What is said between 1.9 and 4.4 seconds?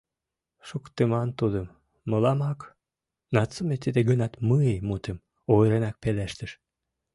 мыламак,— Нацуме тиде ганат